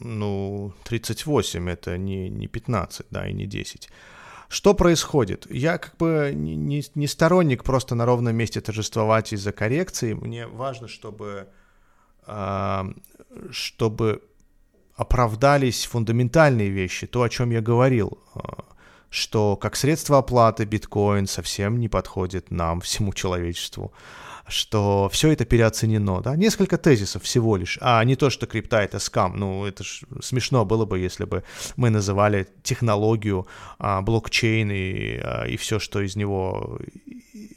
[0.00, 3.88] ну, 38 это не, не 15, да, и не 10.
[4.48, 5.46] Что происходит?
[5.50, 10.14] Я как бы не, не сторонник просто на ровном месте торжествовать из-за коррекции.
[10.14, 11.48] Мне важно, чтобы,
[12.26, 12.84] э,
[13.50, 14.22] чтобы
[14.96, 18.38] оправдались фундаментальные вещи, то, о чем я говорил, э,
[19.10, 23.92] что как средство оплаты биткоин совсем не подходит нам, всему человечеству
[24.46, 28.98] что все это переоценено, да, несколько тезисов всего лишь, а не то, что крипта это
[28.98, 31.44] скам, ну, это ж смешно было бы, если бы
[31.76, 33.46] мы называли технологию,
[33.78, 36.78] а, блокчейн и, а, и все, что из него,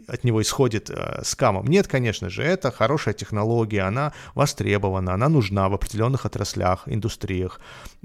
[0.08, 1.68] от него исходит а, скамом.
[1.68, 7.60] Нет, конечно же, это хорошая технология, она востребована, она нужна в определенных отраслях, индустриях,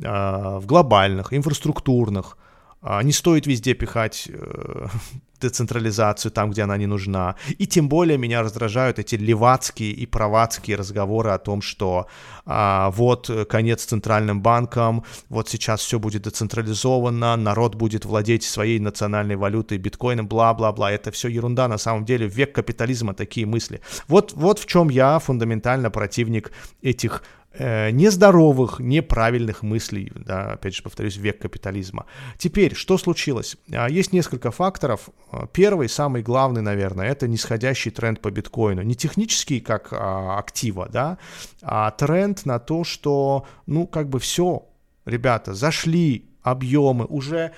[0.04, 2.36] а, в глобальных, инфраструктурных,
[2.82, 4.86] не стоит везде пихать э,
[5.40, 7.36] децентрализацию там, где она не нужна.
[7.58, 12.06] И тем более меня раздражают эти левацкие и правацкие разговоры о том, что
[12.46, 19.36] а, вот конец центральным банкам, вот сейчас все будет децентрализовано, народ будет владеть своей национальной
[19.36, 20.92] валютой, биткоином, бла-бла-бла.
[20.92, 22.26] Это все ерунда на самом деле.
[22.28, 23.80] Век капитализма такие мысли.
[24.08, 30.82] Вот, вот в чем я фундаментально противник этих э, нездоровых, неправильных мыслей, да, опять же
[30.82, 32.06] повторюсь, век капитализма.
[32.38, 33.56] Теперь, что случилось?
[33.72, 35.10] А, есть несколько факторов.
[35.30, 38.82] А, первый, самый главный, наверное, это нисходящий тренд по биткоину.
[38.82, 41.18] Не технический, как а, актива, да,
[41.62, 44.66] а тренд на то, что, ну, как бы все,
[45.04, 47.52] ребята, зашли объемы, уже э,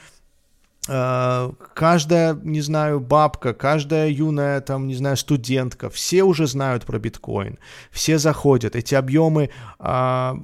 [0.86, 7.58] каждая, не знаю, бабка, каждая юная, там, не знаю, студентка, все уже знают про биткоин,
[7.90, 10.34] все заходят, эти объемы, э,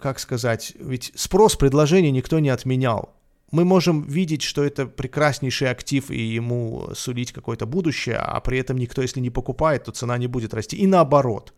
[0.00, 3.14] как сказать, ведь спрос, предложение никто не отменял.
[3.50, 8.78] Мы можем видеть, что это прекраснейший актив и ему сулить какое-то будущее, а при этом
[8.78, 10.76] никто, если не покупает, то цена не будет расти.
[10.76, 11.52] И наоборот.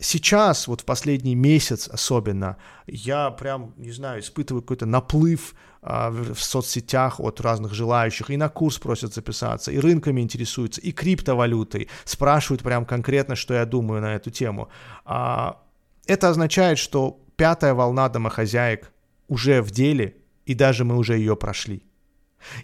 [0.00, 6.34] Сейчас, вот в последний месяц особенно, я прям, не знаю, испытываю какой-то наплыв а, в,
[6.34, 11.88] в соцсетях от разных желающих, и на курс просят записаться, и рынками интересуются, и криптовалютой,
[12.04, 14.68] спрашивают прям конкретно, что я думаю на эту тему.
[15.04, 15.62] А,
[16.06, 18.92] это означает, что пятая волна домохозяек
[19.28, 21.82] уже в деле, и даже мы уже ее прошли.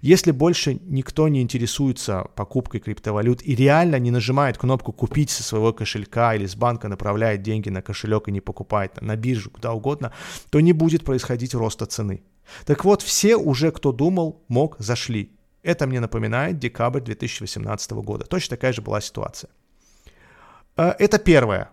[0.01, 5.73] Если больше никто не интересуется покупкой криптовалют и реально не нажимает кнопку «Купить» со своего
[5.73, 10.13] кошелька или с банка направляет деньги на кошелек и не покупает на биржу, куда угодно,
[10.51, 12.23] то не будет происходить роста цены.
[12.67, 15.33] Так вот, все уже, кто думал, мог, зашли.
[15.63, 18.27] Это мне напоминает декабрь 2018 года.
[18.27, 19.51] Точно такая же была ситуация.
[20.77, 21.71] Э, это первое,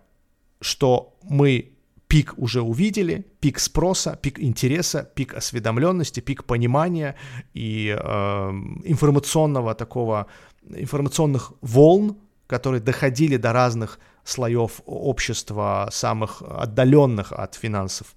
[0.62, 1.74] что мы
[2.12, 7.16] пик уже увидели, пик спроса, пик интереса, пик осведомленности, пик понимания
[7.54, 8.50] и э,
[8.84, 10.28] информационного такого,
[10.76, 18.08] информационных волн, которые доходили до разных слоев общества, самых отдаленных от финансов.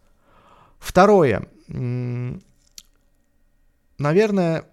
[0.80, 1.46] Второе.
[3.98, 4.64] Наверное,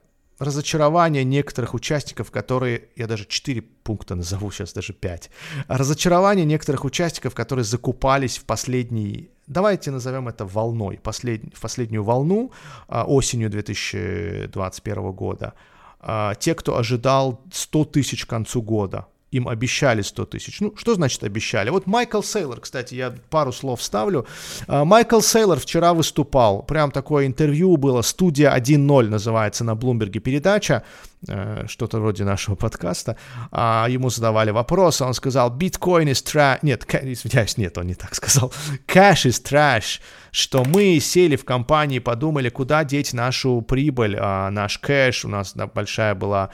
[0.42, 5.30] разочарование некоторых участников, которые, я даже 4 пункта назову, сейчас даже 5,
[5.68, 12.52] разочарование некоторых участников, которые закупались в последний, давайте назовем это волной, послед, в последнюю волну
[12.88, 15.54] а, осенью 2021 года.
[16.00, 20.60] А, те, кто ожидал 100 тысяч к концу года, им обещали 100 тысяч.
[20.60, 21.70] Ну, что значит обещали?
[21.70, 24.28] Вот Майкл Сейлор, кстати, я пару слов ставлю.
[24.68, 30.84] А, Майкл Сейлор вчера выступал, прям такое интервью было, студия 1.0 называется на Блумберге передача,
[31.28, 33.16] э, что-то вроде нашего подкаста.
[33.52, 38.14] А, ему задавали вопросы, он сказал, биткоин is trash, нет, извиняюсь, нет, он не так
[38.16, 38.52] сказал,
[38.86, 44.78] cash is trash, что мы сели в компании, подумали, куда деть нашу прибыль, а, наш
[44.78, 46.50] кэш, у нас большая была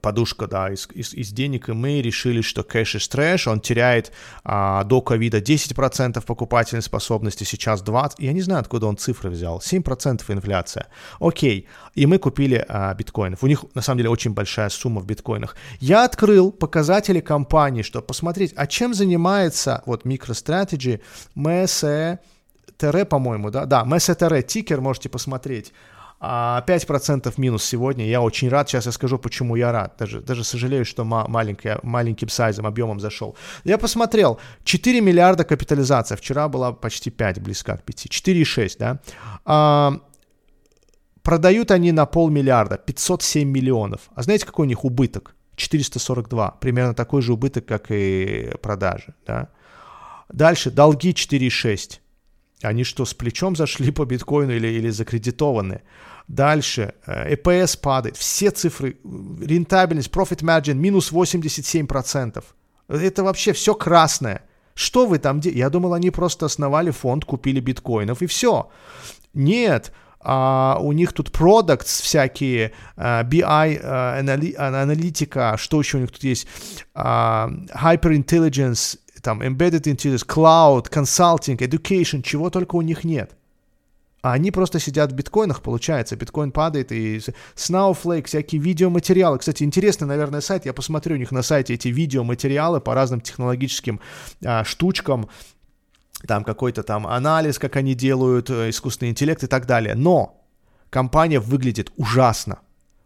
[0.00, 4.12] подушка, да, из, из, из денег, и мы решили, что кэш is трэш, он теряет
[4.44, 9.58] а, до ковида 10% покупательной способности, сейчас 20%, я не знаю, откуда он цифры взял,
[9.58, 10.86] 7% инфляция,
[11.20, 15.06] окей, и мы купили а, биткоинов, у них, на самом деле, очень большая сумма в
[15.06, 15.56] биткоинах.
[15.80, 21.00] Я открыл показатели компании, чтобы посмотреть, а чем занимается, вот, MicroStrategy,
[21.36, 22.18] MSE,
[22.76, 25.72] ТР, по-моему, да, да, MSE ТР, тикер, можете посмотреть,
[26.22, 28.06] 5% а, минус сегодня.
[28.06, 28.68] Я очень рад.
[28.68, 29.96] Сейчас я скажу, почему я рад.
[29.98, 33.36] Даже, даже сожалею, что маленький, маленьким сайзом, объемом зашел.
[33.64, 34.38] Я посмотрел.
[34.62, 36.16] 4 миллиарда капитализация.
[36.16, 38.06] Вчера была почти 5, близко к 5.
[38.06, 39.00] 4,6, да.
[39.44, 39.98] А,
[41.24, 42.76] продают они на полмиллиарда.
[42.76, 44.02] 507 миллионов.
[44.14, 45.34] А знаете, какой у них убыток?
[45.56, 46.50] 442.
[46.60, 49.48] Примерно такой же убыток, как и продажи, да.
[50.28, 50.70] Дальше.
[50.70, 51.98] Долги 4,6.
[52.62, 55.82] Они что, с плечом зашли по биткоину или, или закредитованы?
[56.28, 58.96] Дальше, EPS э, падает, все цифры,
[59.40, 62.42] рентабельность, profit margin минус 87%.
[62.88, 64.42] Это вообще все красное.
[64.74, 65.58] Что вы там делаете?
[65.58, 68.70] Я думал, они просто основали фонд, купили биткоинов и все.
[69.34, 76.22] Нет, а у них тут products всякие, BI, анали, аналитика, что еще у них тут
[76.22, 76.46] есть,
[76.94, 83.36] uh, Hyper Intelligence, там Embedded Intelligence, Cloud, Consulting, Education, чего только у них нет.
[84.22, 87.20] А они просто сидят в биткоинах, получается, биткоин падает, и
[87.56, 89.38] Snowflake, всякие видеоматериалы.
[89.38, 94.00] Кстати, интересный, наверное, сайт, я посмотрю у них на сайте эти видеоматериалы по разным технологическим
[94.44, 95.28] а, штучкам,
[96.26, 99.96] там какой-то там анализ, как они делают, э, искусственный интеллект и так далее.
[99.96, 100.40] Но
[100.88, 102.60] компания выглядит ужасно.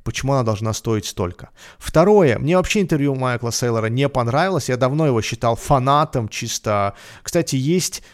[0.06, 1.50] Почему она должна стоить столько?
[1.78, 6.94] Второе, мне вообще интервью Майкла Сейлора не понравилось, я давно его считал фанатом чисто.
[7.22, 8.04] Кстати, есть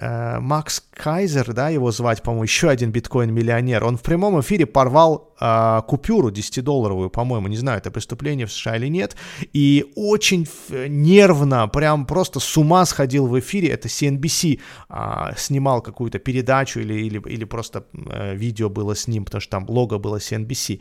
[0.00, 5.82] Макс Кайзер, да, его звать, по-моему, еще один биткоин-миллионер, он в прямом эфире порвал э,
[5.86, 9.16] купюру 10-долларовую, по-моему, не знаю, это преступление в США или нет,
[9.52, 10.46] и очень
[10.88, 16.94] нервно, прям просто с ума сходил в эфире, это CNBC э, снимал какую-то передачу или,
[16.94, 20.80] или, или просто э, видео было с ним, потому что там лого было CNBC,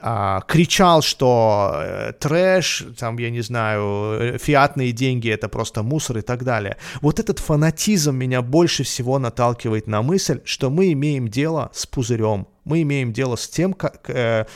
[0.00, 6.20] а, кричал, что э, трэш, там, я не знаю, фиатные деньги это просто мусор и
[6.20, 6.76] так далее.
[7.00, 12.46] Вот этот фанатизм меня больше всего наталкивает на мысль, что мы имеем дело с пузырем,
[12.64, 14.46] мы имеем дело с тем, как, э,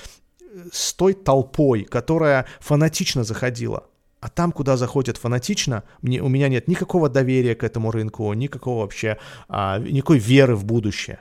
[0.72, 3.84] с той толпой, которая фанатично заходила.
[4.20, 8.80] А там, куда заходят фанатично, мне, у меня нет никакого доверия к этому рынку, никакого
[8.80, 9.16] вообще,
[9.48, 11.20] а, никакой веры в будущее.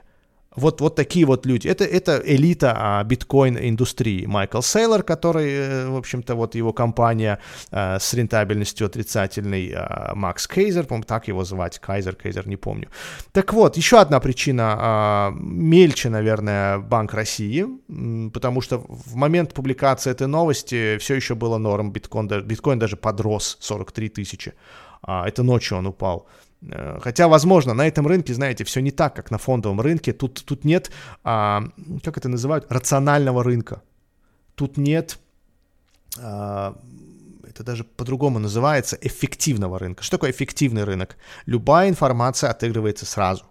[0.56, 1.68] Вот, вот такие вот люди.
[1.68, 4.26] Это, это элита а, биткоин-индустрии.
[4.26, 7.38] Майкл Сейлор, который, э, в общем-то, вот его компания
[7.70, 12.88] а, с рентабельностью отрицательной, а, Макс Кейзер, по-моему, так его звать, Кайзер, Кейзер, не помню.
[13.32, 17.66] Так вот, еще одна причина, а, мельче, наверное, Банк России,
[18.32, 23.58] потому что в момент публикации этой новости все еще было норм, биткоин, биткоин даже подрос
[23.60, 24.54] 43 тысячи.
[25.02, 26.26] А, это ночью он упал.
[26.62, 30.12] Э, хотя, возможно, на этом рынке, знаете, все не так, как на фондовом рынке.
[30.12, 30.90] Тут, тут нет,
[31.24, 31.64] а,
[32.02, 33.82] как это называют, рационального рынка.
[34.54, 35.18] Тут нет,
[36.18, 36.76] а,
[37.48, 40.02] это даже по-другому называется, эффективного рынка.
[40.02, 41.16] Что такое эффективный рынок?
[41.46, 43.44] Любая информация отыгрывается сразу.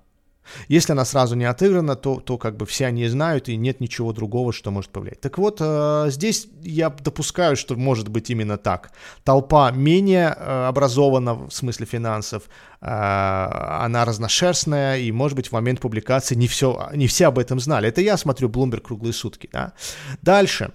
[0.68, 4.14] Если она сразу не отыграна, то, то как бы все они знают, и нет ничего
[4.14, 5.22] другого, что может повлиять.
[5.22, 8.92] Так вот, э, здесь я допускаю, что может быть именно так.
[9.24, 12.44] Толпа менее э, образована в смысле финансов,
[12.82, 17.60] э, она разношерстная, и, может быть, в момент публикации не, все, не все об этом
[17.60, 17.90] знали.
[17.90, 19.50] Это я смотрю Bloomberg круглые сутки.
[19.52, 19.74] Да?
[20.22, 20.72] Дальше.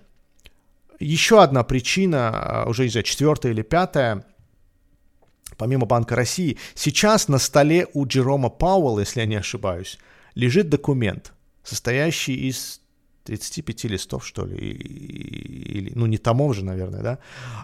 [1.01, 4.25] Еще одна причина, уже, не знаю, четвертая или пятая–
[5.63, 9.99] помимо Банка России, сейчас на столе у Джерома Пауэлла, если я не ошибаюсь,
[10.35, 11.33] лежит документ,
[11.63, 12.81] состоящий из
[13.25, 17.19] 35 листов, что ли, или, ну, не томов же, наверное, да,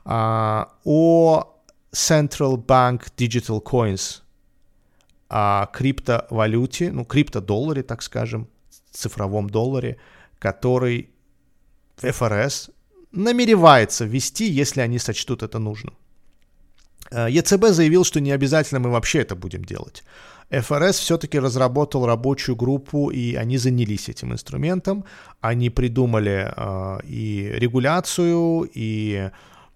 [0.04, 1.56] а, о
[1.92, 4.22] Central Bank Digital Coins,
[5.28, 8.46] о криптовалюте, ну, криптодолларе, так скажем,
[8.92, 9.96] цифровом долларе,
[10.38, 11.10] который
[11.96, 12.70] ФРС
[13.10, 15.94] намеревается ввести, если они сочтут это нужным.
[17.10, 20.04] Э, ЕЦБ заявил, что не обязательно мы вообще это будем делать.
[20.50, 25.04] ФРС все-таки разработал рабочую группу, и они занялись этим инструментом.
[25.40, 29.30] Они придумали э, и регуляцию, и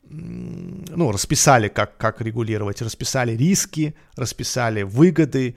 [0.09, 5.57] ну, расписали, как, как регулировать, расписали риски, расписали выгоды.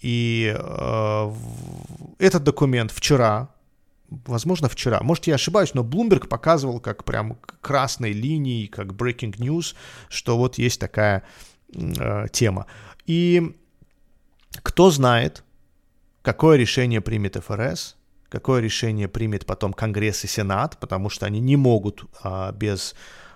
[0.00, 1.32] И э,
[2.18, 3.48] этот документ вчера
[4.10, 5.00] возможно, вчера.
[5.02, 9.74] Может, я ошибаюсь, но Bloomberg показывал как прям красной линией, как breaking news,
[10.08, 11.24] что вот есть такая
[11.74, 12.66] э, тема.
[13.06, 13.56] И
[14.62, 15.44] кто знает,
[16.22, 17.96] какое решение примет ФРС,
[18.28, 22.94] какое решение примет потом Конгресс и Сенат, потому что они не могут а, без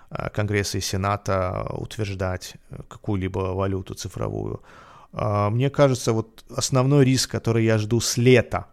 [0.09, 2.55] а, Конгресса и Сената утверждать
[2.87, 4.61] какую-либо валюту цифровую.
[5.11, 8.67] А, мне кажется, вот основной риск, который я жду с лета,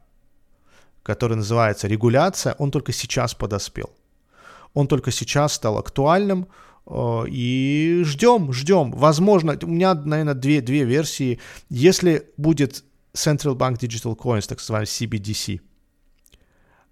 [1.03, 3.91] который называется регуляция, он только сейчас подоспел.
[4.75, 6.47] Он только сейчас стал актуальным,
[6.87, 8.93] э, и ждем, ждем.
[8.93, 11.41] Возможно, у меня, наверное, две, две версии.
[11.69, 12.85] Если будет
[13.15, 15.61] Central Bank Digital Coins, так называемый CBDC,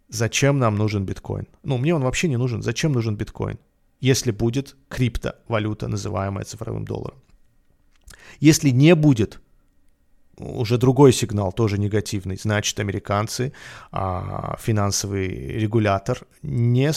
[0.09, 1.47] зачем нам нужен биткоин?
[1.63, 2.63] Ну, мне он вообще не нужен.
[2.63, 3.59] Зачем нужен биткоин?
[4.01, 7.19] Если будет криптовалюта, называемая цифровым долларом.
[8.41, 9.41] Если не будет
[10.39, 12.37] уже другой сигнал, тоже негативный.
[12.37, 13.53] Значит, американцы,
[13.93, 15.29] а, финансовый
[15.59, 16.93] регулятор, не,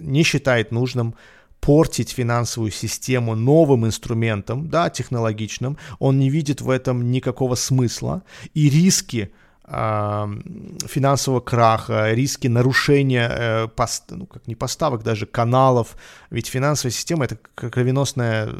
[0.00, 1.14] не считает нужным
[1.60, 5.78] портить финансовую систему новым инструментом, да, технологичным.
[6.00, 8.22] Он не видит в этом никакого смысла.
[8.52, 9.32] И риски
[9.64, 13.68] финансового краха, риски нарушения, э,
[14.10, 15.96] ну, как не поставок, даже каналов.
[16.30, 18.50] Ведь финансовая система— это кровеносная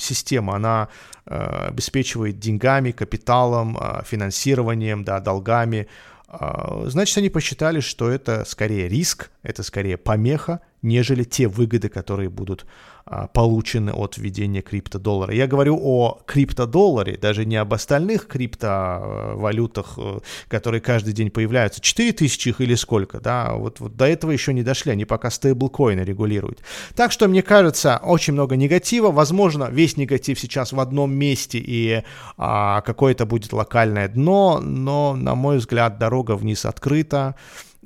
[0.00, 0.88] система, она
[1.26, 5.86] э, обеспечивает деньгами, капиталом, э, финансированием, да, долгами.
[6.28, 12.28] Э, значит, они посчитали, что это скорее риск, это скорее помеха, нежели те выгоды, которые
[12.28, 12.66] будут
[13.06, 15.34] а, получены от введения криптодоллара.
[15.34, 21.80] Я говорю о криптодолларе, даже не об остальных криптовалютах, э, которые каждый день появляются.
[21.80, 25.30] 4 тысячи их или сколько, да, вот, вот до этого еще не дошли, они пока
[25.30, 26.60] стейблкоины регулируют.
[26.94, 29.10] Так что, мне кажется, очень много негатива.
[29.10, 32.04] Возможно, весь негатив сейчас в одном месте и
[32.36, 37.34] а, какое-то будет локальное дно, но, на мой взгляд, дорога вниз открыта.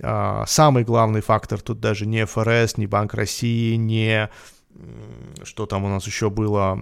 [0.03, 4.28] А, самый главный фактор тут даже не ФРС, не Банк России, не
[5.45, 6.80] что там у нас еще было,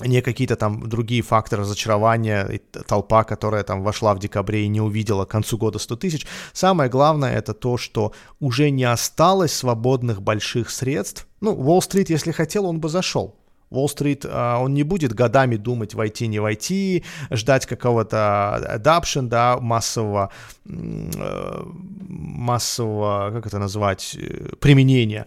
[0.00, 5.24] не какие-то там другие факторы разочарования, толпа, которая там вошла в декабре и не увидела
[5.24, 6.26] к концу года 100 тысяч.
[6.52, 11.26] Самое главное это то, что уже не осталось свободных больших средств.
[11.40, 13.36] Ну, Уолл-стрит, если хотел, он бы зашел.
[13.72, 20.30] Уолл-стрит, а, он не будет годами думать, войти, не войти, ждать какого-то adoption, да, массового,
[20.66, 21.62] э,
[22.08, 25.26] массового, как это назвать, э, применения.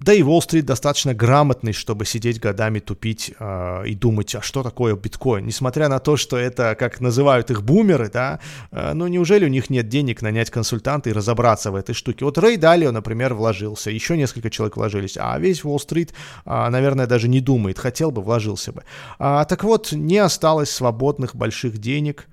[0.00, 4.62] А, да и Уолл-стрит достаточно грамотный, чтобы сидеть годами тупить э, и думать, а что
[4.62, 5.46] такое биткоин.
[5.46, 8.40] Несмотря на то, что это, как называют их бумеры, да,
[8.70, 12.24] э, ну неужели у них нет денег нанять консультанта и разобраться в этой штуке?
[12.24, 16.12] Вот Рэй Далио, например, вложился, еще несколько человек вложились, а весь Уолл-стрит,
[16.44, 18.82] э, наверное, даже не думает, хотел бы, вложился бы.
[19.18, 22.26] А, так вот, не осталось свободных больших денег,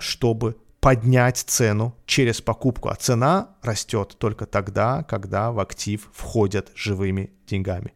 [0.00, 7.30] чтобы поднять цену через покупку, а цена растет только тогда, когда в актив входят живыми
[7.46, 7.92] деньгами.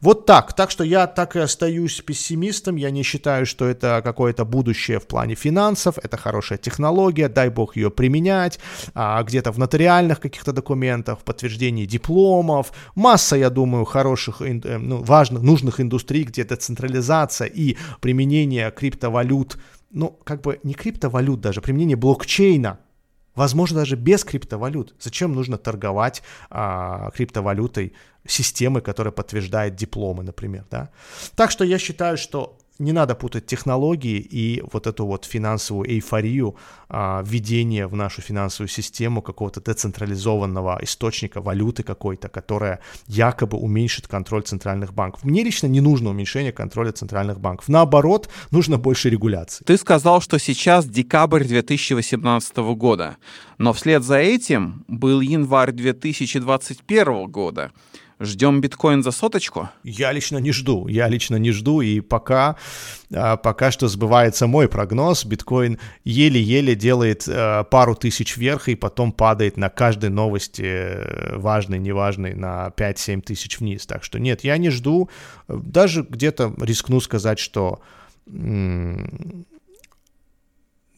[0.00, 0.52] Вот так.
[0.52, 2.76] Так что я так и остаюсь пессимистом.
[2.76, 5.98] Я не считаю, что это какое-то будущее в плане финансов.
[5.98, 8.60] Это хорошая технология, дай бог ее применять.
[8.94, 12.72] А, где-то в нотариальных каких-то документах, в подтверждении дипломов.
[12.94, 19.58] Масса, я думаю, хороших, э, ну, важных, нужных индустрий, где децентрализация и применение криптовалют
[19.90, 22.78] ну, как бы не криптовалют даже, применение блокчейна,
[23.34, 24.94] возможно, даже без криптовалют.
[25.00, 27.94] Зачем нужно торговать а, криптовалютой
[28.26, 30.90] системы, которая подтверждает дипломы, например, да?
[31.36, 36.56] Так что я считаю, что не надо путать технологии и вот эту вот финансовую эйфорию
[36.88, 44.42] а, введения в нашу финансовую систему какого-то децентрализованного источника валюты какой-то, которая якобы уменьшит контроль
[44.42, 45.24] центральных банков.
[45.24, 47.68] Мне лично не нужно уменьшение контроля центральных банков.
[47.68, 49.64] Наоборот, нужно больше регуляции.
[49.64, 53.16] Ты сказал, что сейчас декабрь 2018 года,
[53.58, 57.72] но вслед за этим был январь 2021 года.
[58.20, 59.68] Ждем биткоин за соточку?
[59.84, 60.88] Я лично не жду.
[60.88, 61.80] Я лично не жду.
[61.80, 62.56] И пока,
[63.14, 65.24] а, пока что сбывается мой прогноз.
[65.24, 71.78] Биткоин еле-еле делает а, пару тысяч вверх и потом падает на каждой новости, э, важной,
[71.78, 73.86] неважной, на 5-7 тысяч вниз.
[73.86, 75.08] Так что нет, я не жду.
[75.46, 77.80] Даже где-то рискну сказать, что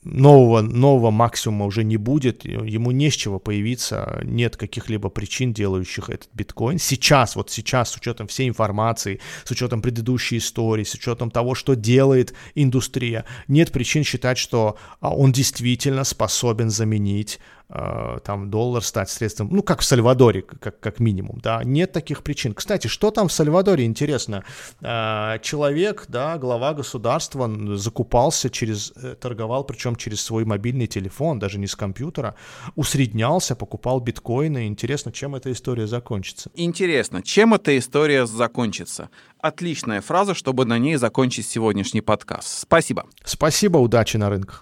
[0.03, 6.09] нового, нового максимума уже не будет, ему не с чего появиться, нет каких-либо причин, делающих
[6.09, 6.79] этот биткоин.
[6.79, 11.75] Сейчас, вот сейчас, с учетом всей информации, с учетом предыдущей истории, с учетом того, что
[11.75, 17.39] делает индустрия, нет причин считать, что а, он действительно способен заменить
[17.71, 22.55] там доллар стать средством, ну, как в Сальвадоре, как, как минимум, да, нет таких причин.
[22.55, 24.45] Кстати, что там в Сальвадоре, интересно,
[24.81, 31.59] э, человек, да, глава государства закупался через, э, торговал, причем через свой мобильный телефон, даже
[31.59, 32.35] не с компьютера,
[32.75, 36.51] усреднялся, покупал биткоины, интересно, чем эта история закончится.
[36.55, 39.11] Интересно, чем эта история закончится?
[39.39, 42.49] Отличная фраза, чтобы на ней закончить сегодняшний подкаст.
[42.61, 43.07] Спасибо.
[43.25, 44.59] Спасибо, удачи на рынках.